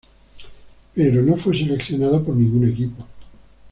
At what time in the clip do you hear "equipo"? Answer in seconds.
2.67-3.05